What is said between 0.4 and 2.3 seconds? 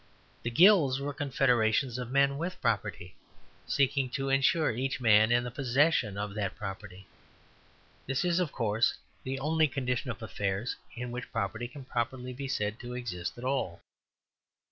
The Guilds were confederations of